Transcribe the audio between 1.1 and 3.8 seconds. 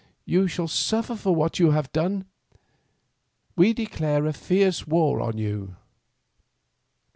for what you have done. We